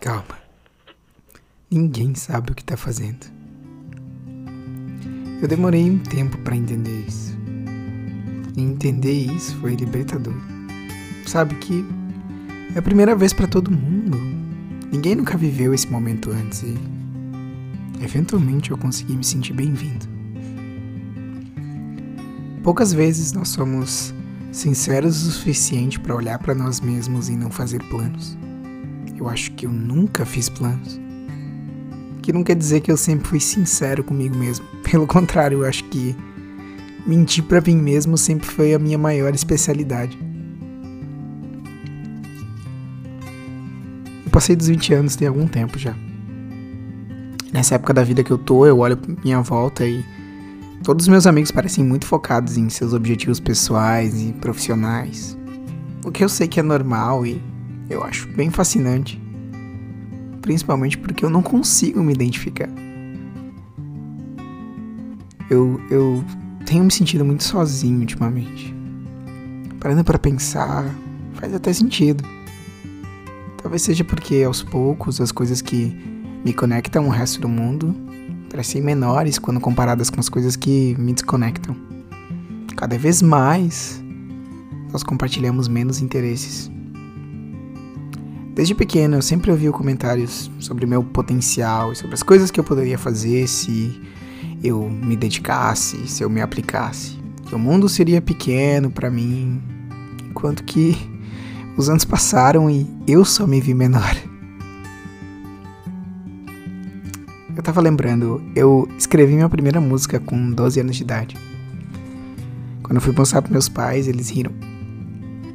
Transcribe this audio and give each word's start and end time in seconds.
Calma. 0.00 0.38
Ninguém 1.70 2.14
sabe 2.14 2.52
o 2.52 2.54
que 2.54 2.64
tá 2.64 2.76
fazendo. 2.76 3.26
Eu 5.40 5.46
demorei 5.46 5.90
um 5.90 5.98
tempo 5.98 6.38
para 6.38 6.56
entender 6.56 7.04
isso. 7.06 7.36
E 8.56 8.60
entender 8.60 9.12
isso 9.12 9.56
foi 9.56 9.74
libertador. 9.74 10.34
Sabe 11.26 11.54
que 11.56 11.84
é 12.74 12.78
a 12.78 12.82
primeira 12.82 13.14
vez 13.14 13.32
para 13.32 13.46
todo 13.46 13.70
mundo. 13.70 14.18
Ninguém 14.90 15.14
nunca 15.14 15.36
viveu 15.36 15.74
esse 15.74 15.86
momento 15.88 16.30
antes 16.30 16.62
e 16.62 16.74
eventualmente 18.02 18.70
eu 18.70 18.78
consegui 18.78 19.14
me 19.14 19.24
sentir 19.24 19.52
bem-vindo. 19.52 20.06
Poucas 22.62 22.92
vezes 22.92 23.32
nós 23.32 23.48
somos 23.48 24.14
sinceros 24.50 25.26
o 25.26 25.30
suficiente 25.30 26.00
para 26.00 26.14
olhar 26.14 26.38
para 26.38 26.54
nós 26.54 26.80
mesmos 26.80 27.28
e 27.28 27.36
não 27.36 27.50
fazer 27.50 27.82
planos. 27.84 28.36
Eu 29.16 29.28
acho 29.28 29.52
que 29.52 29.66
eu 29.66 29.70
nunca 29.70 30.24
fiz 30.24 30.48
planos. 30.48 31.00
Que 32.22 32.32
não 32.32 32.44
quer 32.44 32.56
dizer 32.56 32.80
que 32.80 32.90
eu 32.90 32.96
sempre 32.96 33.28
fui 33.28 33.40
sincero 33.40 34.04
comigo 34.04 34.36
mesmo. 34.36 34.64
Pelo 34.88 35.06
contrário, 35.06 35.58
eu 35.58 35.68
acho 35.68 35.84
que 35.84 36.14
mentir 37.06 37.44
para 37.44 37.60
mim 37.60 37.76
mesmo 37.76 38.16
sempre 38.16 38.46
foi 38.46 38.74
a 38.74 38.78
minha 38.78 38.98
maior 38.98 39.34
especialidade. 39.34 40.18
Eu 44.24 44.30
passei 44.30 44.54
dos 44.54 44.68
20 44.68 44.94
anos 44.94 45.16
tem 45.16 45.26
algum 45.26 45.46
tempo 45.46 45.78
já. 45.78 45.94
Nessa 47.52 47.76
época 47.76 47.94
da 47.94 48.04
vida 48.04 48.22
que 48.22 48.30
eu 48.30 48.36
tô, 48.36 48.66
eu 48.66 48.78
olho 48.78 48.98
minha 49.24 49.40
volta 49.40 49.86
e 49.86 50.04
todos 50.88 51.04
os 51.04 51.08
meus 51.08 51.26
amigos 51.26 51.50
parecem 51.50 51.84
muito 51.84 52.06
focados 52.06 52.56
em 52.56 52.70
seus 52.70 52.94
objetivos 52.94 53.38
pessoais 53.38 54.22
e 54.22 54.32
profissionais. 54.32 55.36
O 56.02 56.10
que 56.10 56.24
eu 56.24 56.30
sei 56.30 56.48
que 56.48 56.58
é 56.58 56.62
normal 56.62 57.26
e 57.26 57.42
eu 57.90 58.02
acho 58.02 58.26
bem 58.28 58.48
fascinante. 58.48 59.20
Principalmente 60.40 60.96
porque 60.96 61.22
eu 61.22 61.28
não 61.28 61.42
consigo 61.42 62.02
me 62.02 62.14
identificar. 62.14 62.70
Eu, 65.50 65.78
eu 65.90 66.24
tenho 66.64 66.84
me 66.84 66.90
sentido 66.90 67.22
muito 67.22 67.44
sozinho 67.44 68.00
ultimamente. 68.00 68.74
Parando 69.78 70.02
para 70.02 70.18
pensar, 70.18 70.86
faz 71.34 71.52
até 71.52 71.70
sentido. 71.70 72.24
Talvez 73.60 73.82
seja 73.82 74.04
porque 74.04 74.42
aos 74.42 74.62
poucos 74.62 75.20
as 75.20 75.32
coisas 75.32 75.60
que 75.60 75.94
me 76.42 76.54
conectam 76.54 77.04
ao 77.04 77.10
resto 77.10 77.42
do 77.42 77.48
mundo 77.48 78.07
parecem 78.48 78.82
menores 78.82 79.38
quando 79.38 79.60
comparadas 79.60 80.10
com 80.10 80.20
as 80.20 80.28
coisas 80.28 80.56
que 80.56 80.96
me 80.98 81.12
desconectam. 81.12 81.76
Cada 82.76 82.96
vez 82.96 83.20
mais 83.20 84.02
nós 84.92 85.02
compartilhamos 85.02 85.68
menos 85.68 86.00
interesses. 86.00 86.70
Desde 88.54 88.74
pequeno 88.74 89.16
eu 89.16 89.22
sempre 89.22 89.50
ouvi 89.50 89.70
comentários 89.70 90.50
sobre 90.58 90.86
meu 90.86 91.04
potencial 91.04 91.92
e 91.92 91.96
sobre 91.96 92.14
as 92.14 92.22
coisas 92.22 92.50
que 92.50 92.58
eu 92.58 92.64
poderia 92.64 92.98
fazer 92.98 93.46
se 93.46 94.00
eu 94.62 94.88
me 94.88 95.16
dedicasse, 95.16 96.08
se 96.08 96.22
eu 96.22 96.30
me 96.30 96.40
aplicasse. 96.40 97.16
Que 97.46 97.54
o 97.54 97.58
mundo 97.58 97.88
seria 97.88 98.20
pequeno 98.20 98.90
para 98.90 99.10
mim, 99.10 99.62
enquanto 100.28 100.64
que 100.64 100.96
os 101.76 101.88
anos 101.88 102.04
passaram 102.04 102.68
e 102.68 102.86
eu 103.06 103.24
só 103.24 103.46
me 103.46 103.60
vi 103.60 103.74
menor. 103.74 104.27
Tava 107.68 107.82
lembrando, 107.82 108.40
eu 108.56 108.88
escrevi 108.96 109.34
minha 109.34 109.48
primeira 109.48 109.78
música 109.78 110.18
com 110.18 110.50
12 110.52 110.80
anos 110.80 110.96
de 110.96 111.02
idade. 111.02 111.36
Quando 112.82 112.96
eu 112.96 113.00
fui 113.02 113.12
mostrar 113.14 113.42
pros 113.42 113.52
meus 113.52 113.68
pais, 113.68 114.08
eles 114.08 114.30
riram. 114.30 114.52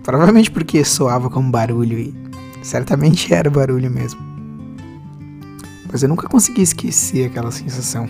Provavelmente 0.04 0.52
porque 0.52 0.86
soava 0.86 1.28
como 1.28 1.50
barulho 1.50 1.98
e 1.98 2.14
certamente 2.62 3.34
era 3.34 3.50
barulho 3.50 3.90
mesmo. 3.90 4.22
Mas 5.92 6.04
eu 6.04 6.10
nunca 6.10 6.28
consegui 6.30 6.62
esquecer 6.62 7.26
aquela 7.26 7.50
sensação. 7.50 8.08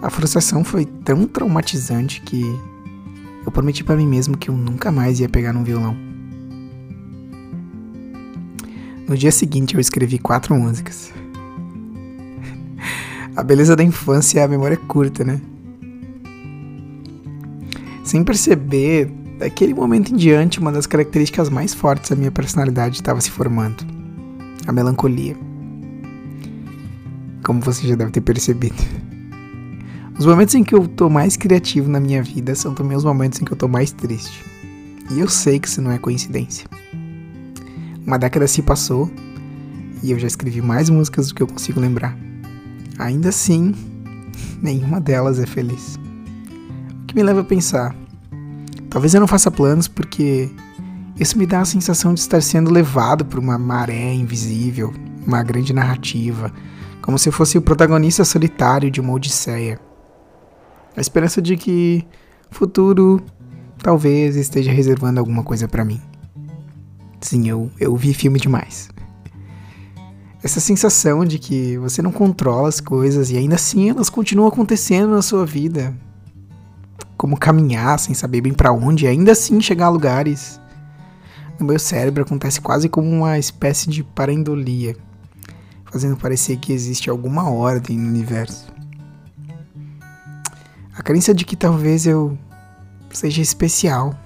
A 0.00 0.08
frustração 0.10 0.62
foi 0.62 0.84
tão 0.84 1.26
traumatizante 1.26 2.20
que 2.20 2.44
eu 3.44 3.50
prometi 3.50 3.82
para 3.82 3.96
mim 3.96 4.06
mesmo 4.06 4.38
que 4.38 4.48
eu 4.48 4.56
nunca 4.56 4.92
mais 4.92 5.18
ia 5.18 5.28
pegar 5.28 5.56
um 5.56 5.64
violão. 5.64 5.96
No 9.08 9.16
dia 9.16 9.32
seguinte 9.32 9.74
eu 9.74 9.80
escrevi 9.80 10.20
quatro 10.20 10.54
músicas. 10.54 11.17
A 13.38 13.42
beleza 13.44 13.76
da 13.76 13.84
infância 13.84 14.40
é 14.40 14.42
a 14.42 14.48
memória 14.48 14.76
curta, 14.76 15.22
né? 15.22 15.40
Sem 18.02 18.24
perceber, 18.24 19.08
daquele 19.38 19.72
momento 19.72 20.12
em 20.12 20.16
diante, 20.16 20.58
uma 20.58 20.72
das 20.72 20.88
características 20.88 21.48
mais 21.48 21.72
fortes 21.72 22.10
da 22.10 22.16
minha 22.16 22.32
personalidade 22.32 22.96
estava 22.96 23.20
se 23.20 23.30
formando: 23.30 23.86
a 24.66 24.72
melancolia. 24.72 25.36
Como 27.44 27.60
você 27.60 27.86
já 27.86 27.94
deve 27.94 28.10
ter 28.10 28.22
percebido. 28.22 28.74
Os 30.18 30.26
momentos 30.26 30.56
em 30.56 30.64
que 30.64 30.74
eu 30.74 30.88
tô 30.88 31.08
mais 31.08 31.36
criativo 31.36 31.88
na 31.88 32.00
minha 32.00 32.24
vida 32.24 32.56
são 32.56 32.74
também 32.74 32.96
os 32.96 33.04
momentos 33.04 33.40
em 33.40 33.44
que 33.44 33.52
eu 33.52 33.56
tô 33.56 33.68
mais 33.68 33.92
triste. 33.92 34.44
E 35.12 35.20
eu 35.20 35.28
sei 35.28 35.60
que 35.60 35.68
isso 35.68 35.80
não 35.80 35.92
é 35.92 35.98
coincidência. 35.98 36.68
Uma 38.04 38.18
década 38.18 38.48
se 38.48 38.62
passou 38.62 39.08
e 40.02 40.10
eu 40.10 40.18
já 40.18 40.26
escrevi 40.26 40.60
mais 40.60 40.90
músicas 40.90 41.28
do 41.28 41.36
que 41.36 41.42
eu 41.44 41.46
consigo 41.46 41.78
lembrar. 41.78 42.18
Ainda 42.98 43.28
assim, 43.28 43.74
nenhuma 44.60 45.00
delas 45.00 45.38
é 45.38 45.46
feliz. 45.46 45.96
O 47.02 47.06
que 47.06 47.14
me 47.14 47.22
leva 47.22 47.40
a 47.40 47.44
pensar: 47.44 47.94
talvez 48.90 49.14
eu 49.14 49.20
não 49.20 49.28
faça 49.28 49.50
planos 49.50 49.86
porque 49.86 50.50
isso 51.18 51.38
me 51.38 51.46
dá 51.46 51.60
a 51.60 51.64
sensação 51.64 52.12
de 52.12 52.20
estar 52.20 52.42
sendo 52.42 52.70
levado 52.72 53.24
por 53.24 53.38
uma 53.38 53.58
maré 53.58 54.12
invisível, 54.12 54.92
uma 55.26 55.42
grande 55.42 55.72
narrativa, 55.72 56.52
como 57.00 57.18
se 57.18 57.28
eu 57.28 57.32
fosse 57.32 57.56
o 57.56 57.62
protagonista 57.62 58.24
solitário 58.24 58.90
de 58.90 59.00
uma 59.00 59.12
odisseia. 59.12 59.80
A 60.96 61.00
esperança 61.00 61.40
de 61.40 61.56
que 61.56 62.04
futuro 62.50 63.22
talvez 63.82 64.34
esteja 64.34 64.72
reservando 64.72 65.20
alguma 65.20 65.44
coisa 65.44 65.68
para 65.68 65.84
mim. 65.84 66.00
Sim, 67.20 67.48
eu, 67.48 67.70
eu 67.78 67.96
vi 67.96 68.12
filme 68.12 68.38
demais. 68.38 68.88
Essa 70.42 70.60
sensação 70.60 71.24
de 71.24 71.38
que 71.38 71.76
você 71.78 72.00
não 72.00 72.12
controla 72.12 72.68
as 72.68 72.80
coisas 72.80 73.30
e 73.30 73.36
ainda 73.36 73.56
assim 73.56 73.90
elas 73.90 74.08
continuam 74.08 74.48
acontecendo 74.48 75.10
na 75.10 75.22
sua 75.22 75.44
vida. 75.44 75.94
Como 77.16 77.36
caminhar 77.36 77.98
sem 77.98 78.14
saber 78.14 78.40
bem 78.40 78.54
para 78.54 78.72
onde 78.72 79.04
e 79.04 79.08
ainda 79.08 79.32
assim 79.32 79.60
chegar 79.60 79.86
a 79.86 79.90
lugares. 79.90 80.60
No 81.58 81.66
meu 81.66 81.78
cérebro 81.78 82.22
acontece 82.22 82.60
quase 82.60 82.88
como 82.88 83.10
uma 83.10 83.36
espécie 83.36 83.90
de 83.90 84.04
parendolia, 84.04 84.96
fazendo 85.90 86.16
parecer 86.16 86.56
que 86.58 86.72
existe 86.72 87.10
alguma 87.10 87.50
ordem 87.50 87.98
no 87.98 88.08
universo. 88.08 88.72
A 90.96 91.02
crença 91.02 91.34
de 91.34 91.44
que 91.44 91.56
talvez 91.56 92.06
eu 92.06 92.38
seja 93.12 93.42
especial. 93.42 94.16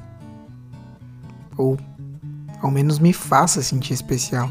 Ou 1.56 1.78
ao 2.60 2.70
menos 2.70 2.98
me 2.98 3.14
faça 3.14 3.62
sentir 3.62 3.94
especial. 3.94 4.50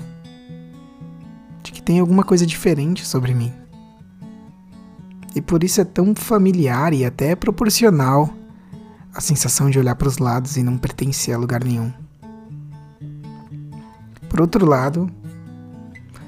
Tem 1.92 2.00
alguma 2.00 2.24
coisa 2.24 2.46
diferente 2.46 3.06
sobre 3.06 3.34
mim. 3.34 3.52
E 5.36 5.42
por 5.42 5.62
isso 5.62 5.82
é 5.82 5.84
tão 5.84 6.16
familiar 6.16 6.94
e 6.94 7.04
até 7.04 7.36
proporcional 7.36 8.34
a 9.14 9.20
sensação 9.20 9.70
de 9.70 9.78
olhar 9.78 9.96
para 9.96 10.08
os 10.08 10.18
lados 10.18 10.56
e 10.56 10.64
não 10.64 10.78
pertencer 10.78 11.36
a 11.36 11.38
lugar 11.38 11.62
nenhum. 11.62 11.92
Por 14.30 14.40
outro 14.40 14.66
lado, 14.66 15.12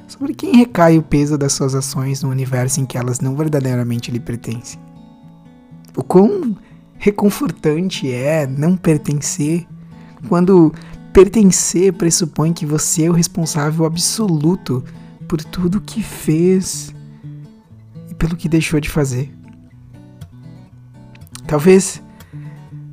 sobre 0.06 0.34
quem 0.34 0.54
recai 0.54 0.98
o 0.98 1.02
peso 1.02 1.38
das 1.38 1.54
suas 1.54 1.74
ações 1.74 2.22
no 2.22 2.30
universo 2.30 2.82
em 2.82 2.86
que 2.86 2.98
elas 2.98 3.22
não 3.22 3.34
verdadeiramente 3.34 4.12
lhe 4.12 4.20
pertencem? 4.20 4.78
O 5.96 6.04
quão 6.04 6.58
reconfortante 6.98 8.12
é 8.12 8.46
não 8.46 8.76
pertencer 8.76 9.66
quando 10.28 10.74
pertencer 11.14 11.94
pressupõe 11.94 12.52
que 12.52 12.66
você 12.66 13.06
é 13.06 13.10
o 13.10 13.14
responsável 13.14 13.86
absoluto 13.86 14.84
por 15.24 15.44
tudo 15.44 15.82
que 15.82 16.02
fez 16.02 16.94
e 18.10 18.16
pelo 18.16 18.36
que 18.36 18.48
deixou 18.50 18.80
de 18.80 18.90
fazer. 18.90 19.34
Talvez 21.48 22.02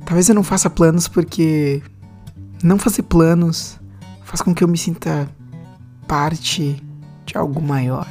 talvez 0.05 0.27
eu 0.27 0.35
não 0.35 0.43
faça 0.43 0.69
planos 0.69 1.07
porque 1.07 1.81
não 2.63 2.77
fazer 2.77 3.03
planos 3.03 3.79
faz 4.23 4.41
com 4.41 4.53
que 4.53 4.63
eu 4.63 4.67
me 4.67 4.77
sinta 4.77 5.29
parte 6.07 6.81
de 7.25 7.37
algo 7.37 7.61
maior. 7.61 8.07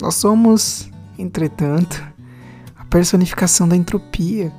Nós 0.00 0.14
somos, 0.14 0.88
entretanto, 1.18 2.10
personificação 2.90 3.68
da 3.68 3.76
entropia. 3.76 4.52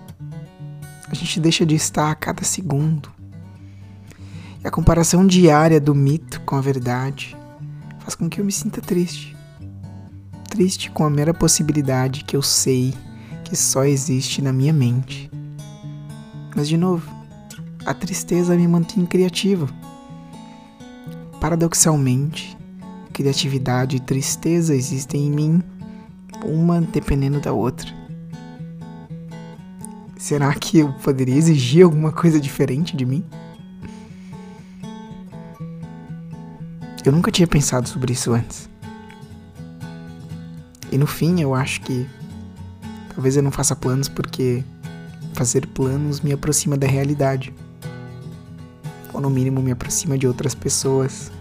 A 1.09 1.13
gente 1.13 1.39
deixa 1.39 1.65
de 1.65 1.75
estar 1.75 2.09
a 2.09 2.15
cada 2.15 2.43
segundo. 2.43 3.11
E 4.63 4.67
a 4.67 4.71
comparação 4.71 5.25
diária 5.25 5.81
do 5.81 5.95
mito 5.95 6.39
com 6.41 6.55
a 6.55 6.61
verdade 6.61 7.35
faz 7.99 8.13
com 8.13 8.29
que 8.29 8.39
eu 8.39 8.45
me 8.45 8.51
sinta 8.51 8.79
triste. 8.79 9.35
Triste 10.49 10.91
com 10.91 11.03
a 11.03 11.09
mera 11.09 11.33
possibilidade 11.33 12.23
que 12.23 12.35
eu 12.35 12.43
sei 12.43 12.93
que 13.43 13.55
só 13.55 13.83
existe 13.83 14.41
na 14.41 14.53
minha 14.53 14.71
mente. 14.71 15.31
Mas 16.55 16.67
de 16.67 16.77
novo, 16.77 17.09
a 17.85 17.93
tristeza 17.93 18.55
me 18.55 18.67
mantém 18.67 19.03
criativo. 19.05 19.67
Paradoxalmente, 21.39 22.55
criatividade 23.11 23.95
e 23.95 23.99
tristeza 23.99 24.75
existem 24.75 25.25
em 25.27 25.31
mim, 25.31 25.63
uma 26.45 26.79
dependendo 26.79 27.39
da 27.39 27.51
outra. 27.51 27.91
Será 30.17 30.53
que 30.53 30.77
eu 30.77 30.93
poderia 30.93 31.35
exigir 31.35 31.83
alguma 31.83 32.11
coisa 32.11 32.39
diferente 32.39 32.95
de 32.95 33.07
mim? 33.07 33.25
Eu 37.03 37.11
nunca 37.11 37.31
tinha 37.31 37.47
pensado 37.47 37.89
sobre 37.89 38.13
isso 38.13 38.31
antes. 38.31 38.69
E 40.91 40.97
no 40.97 41.07
fim, 41.07 41.41
eu 41.41 41.55
acho 41.55 41.81
que 41.81 42.07
talvez 43.13 43.35
eu 43.37 43.41
não 43.41 43.51
faça 43.51 43.75
planos 43.75 44.07
porque 44.07 44.63
fazer 45.33 45.65
planos 45.67 46.21
me 46.21 46.31
aproxima 46.31 46.77
da 46.77 46.85
realidade. 46.85 47.53
Ou 49.13 49.19
no 49.19 49.29
mínimo 49.29 49.61
me 49.61 49.71
aproxima 49.71 50.17
de 50.17 50.27
outras 50.27 50.53
pessoas. 50.53 51.31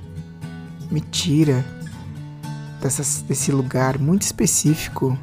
Me 0.91 1.01
tira 1.01 1.65
desse 3.29 3.53
lugar 3.53 3.99
muito 3.99 4.23
específico 4.23 5.19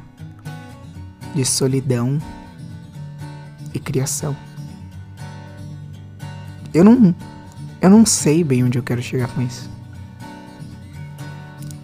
de 1.34 1.44
solidão 1.44 2.18
e 3.74 3.80
criação. 3.80 4.36
Eu 6.72 6.84
não, 6.84 7.14
eu 7.80 7.90
não 7.90 8.06
sei 8.06 8.44
bem 8.44 8.62
onde 8.62 8.78
eu 8.78 8.82
quero 8.82 9.02
chegar 9.02 9.28
com 9.28 9.42
isso. 9.42 9.77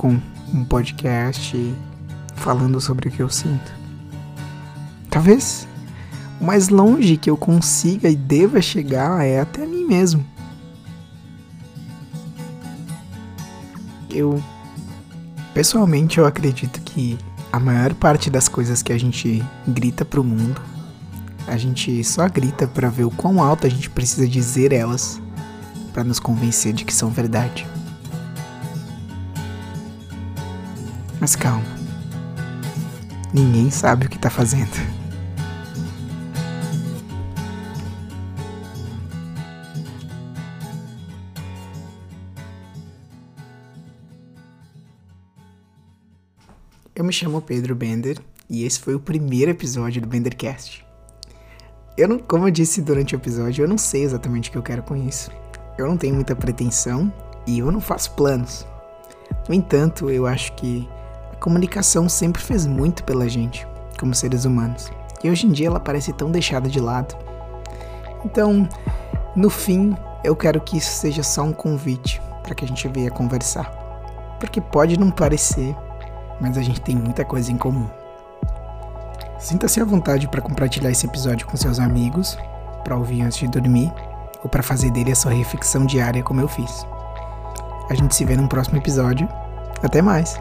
Com 0.05 0.21
um 0.53 0.63
podcast 0.67 1.57
falando 2.37 2.79
sobre 2.79 3.09
o 3.09 3.11
que 3.11 3.23
eu 3.23 3.31
sinto. 3.31 3.73
Talvez 5.09 5.67
o 6.39 6.45
mais 6.45 6.69
longe 6.69 7.17
que 7.17 7.31
eu 7.31 7.39
consiga 7.39 8.11
e 8.11 8.15
deva 8.15 8.61
chegar 8.61 9.25
é 9.25 9.41
até 9.41 9.65
mim 9.65 9.87
mesmo. 9.87 10.23
Eu 14.11 14.45
pessoalmente 15.55 16.19
eu 16.19 16.27
acredito 16.27 16.83
que 16.83 17.17
a 17.51 17.59
maior 17.59 17.95
parte 17.95 18.29
das 18.29 18.47
coisas 18.47 18.83
que 18.83 18.93
a 18.93 18.99
gente 18.99 19.43
grita 19.67 20.05
pro 20.05 20.23
mundo, 20.23 20.61
a 21.47 21.57
gente 21.57 22.05
só 22.05 22.29
grita 22.29 22.67
para 22.67 22.91
ver 22.91 23.05
o 23.05 23.11
quão 23.11 23.43
alto 23.43 23.67
a 23.67 23.71
gente 23.71 23.89
precisa 23.89 24.29
dizer 24.29 24.71
elas 24.71 25.19
para 25.95 26.05
nos 26.05 26.21
convencer 26.21 26.75
de 26.75 26.85
que 26.85 26.93
são 26.93 27.09
verdade. 27.09 27.67
Mas 31.25 31.35
calma. 31.37 31.65
Ninguém 33.33 33.71
sabe 33.71 34.05
o 34.05 34.11
que 34.11 34.19
tá 34.19 34.29
fazendo. 34.29 34.69
Eu 46.95 47.03
me 47.03 47.11
chamo 47.11 47.41
Pedro 47.41 47.75
Bender 47.75 48.19
e 48.51 48.65
esse 48.65 48.79
foi 48.79 48.95
o 48.95 49.01
primeiro 49.01 49.51
episódio 49.51 50.03
do 50.03 50.07
Bendercast. 50.07 50.85
Eu 51.97 52.07
não, 52.07 52.19
como 52.19 52.47
eu 52.47 52.51
disse 52.51 52.83
durante 52.83 53.15
o 53.15 53.17
episódio, 53.17 53.65
eu 53.65 53.69
não 53.69 53.79
sei 53.79 54.03
exatamente 54.03 54.51
o 54.51 54.53
que 54.53 54.59
eu 54.59 54.63
quero 54.63 54.83
com 54.83 54.95
isso. 54.95 55.31
Eu 55.79 55.87
não 55.87 55.97
tenho 55.97 56.15
muita 56.15 56.37
pretensão 56.37 57.11
e 57.47 57.61
eu 57.61 57.73
não 57.73 57.81
faço 57.81 58.11
planos. 58.11 58.67
No 59.49 59.55
entanto, 59.55 60.11
eu 60.11 60.27
acho 60.27 60.53
que 60.53 60.87
comunicação 61.45 62.09
sempre 62.09 62.41
fez 62.41 62.67
muito 62.67 63.05
pela 63.05 63.29
gente, 63.29 63.69
como 64.01 64.15
seres 64.15 64.47
humanos. 64.47 64.91
E 65.23 65.29
hoje 65.29 65.47
em 65.47 65.53
dia 65.53 65.67
ela 65.67 65.79
parece 65.79 66.11
tão 66.11 66.31
deixada 66.31 66.71
de 66.71 66.81
lado. 66.81 67.15
Então, 68.25 68.67
no 69.37 69.51
fim, 69.51 69.95
eu 70.25 70.35
quero 70.35 70.59
que 70.59 70.79
isso 70.79 70.91
seja 70.91 71.23
só 71.23 71.43
um 71.43 71.53
convite 71.53 72.19
para 72.43 72.55
que 72.55 72.65
a 72.65 72.69
gente 72.69 72.89
venha 72.89 73.11
conversar. 73.11 73.67
Porque 74.41 74.59
pode 74.59 74.99
não 74.99 75.11
parecer, 75.11 75.77
mas 76.41 76.57
a 76.57 76.63
gente 76.63 76.81
tem 76.81 76.97
muita 76.97 77.27
coisa 77.27 77.53
em 77.53 77.59
comum. 77.59 77.91
Sinta-se 79.39 79.83
à 79.83 79.85
vontade 79.85 80.27
para 80.29 80.41
compartilhar 80.41 80.91
esse 80.91 81.05
episódio 81.05 81.47
com 81.47 81.59
seus 81.59 81.79
amigos, 81.79 82.39
para 82.83 82.97
ouvir 82.97 83.21
antes 83.21 83.37
de 83.37 83.49
dormir 83.49 83.93
ou 84.43 84.49
para 84.49 84.63
fazer 84.63 84.91
dele 84.91 85.13
a 85.13 85.17
sua 85.17 85.33
reflexão 85.33 85.85
diária 85.85 86.23
como 86.23 86.41
eu 86.41 86.49
fiz. 86.49 86.87
A 87.91 87.95
gente 87.95 88.15
se 88.15 88.25
vê 88.25 88.35
num 88.35 88.49
próximo 88.49 88.79
episódio. 88.79 89.29
Até 89.83 90.01
mais! 90.01 90.41